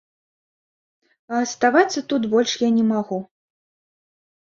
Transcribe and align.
А 1.33 1.41
аставацца 1.47 1.99
тут 2.13 2.21
больш 2.31 2.51
я 2.63 2.69
не 2.79 2.85
магу. 2.93 3.19